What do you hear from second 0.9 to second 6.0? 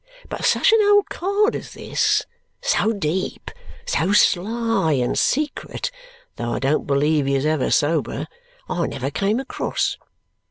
card as this, so deep, so sly, and secret